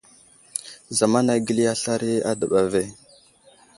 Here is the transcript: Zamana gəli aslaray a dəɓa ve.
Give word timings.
Zamana 0.97 1.31
gəli 1.45 1.63
aslaray 1.73 2.17
a 2.29 2.31
dəɓa 2.39 2.61
ve. 2.71 2.81